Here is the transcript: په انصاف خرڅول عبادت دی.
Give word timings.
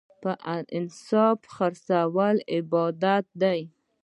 په 0.21 0.31
انصاف 0.77 1.39
خرڅول 1.55 2.35
عبادت 2.55 3.25
دی. 3.41 3.61